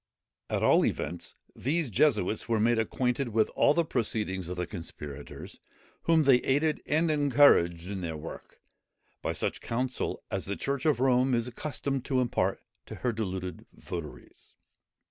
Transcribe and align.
At 0.49 0.63
all 0.63 0.83
events 0.83 1.35
these 1.55 1.91
Jesuits 1.91 2.49
were 2.49 2.59
made 2.59 2.79
acquainted 2.79 3.29
with 3.29 3.49
all 3.49 3.75
the 3.75 3.85
proceedings 3.85 4.49
of 4.49 4.57
the 4.57 4.65
conspirators, 4.65 5.59
whom 6.05 6.23
they 6.23 6.37
aided 6.37 6.81
and 6.87 7.11
encouraged 7.11 7.87
in 7.87 8.01
their 8.01 8.17
work, 8.17 8.61
by 9.21 9.33
such 9.33 9.61
counsel 9.61 10.23
as 10.31 10.47
the 10.47 10.55
church 10.55 10.87
of 10.87 10.99
Rome 10.99 11.35
is 11.35 11.47
accustomed 11.47 12.03
to 12.05 12.19
impart 12.19 12.61
to 12.87 12.95
her 12.95 13.11
deluded 13.11 13.67
votaries. 13.73 14.55